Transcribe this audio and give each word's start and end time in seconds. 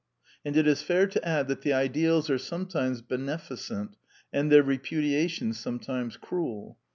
And 0.43 0.57
it 0.57 0.65
is 0.65 0.81
fair 0.81 1.05
to 1.05 1.23
add 1.23 1.47
that 1.47 1.61
the 1.61 1.73
ideals 1.73 2.27
are 2.31 2.39
sometimes 2.39 3.03
beneficent, 3.03 3.97
and 4.33 4.51
their 4.51 4.63
repudiation 4.63 5.53
some 5.53 5.77
times 5.77 6.17
cruel. 6.17 6.79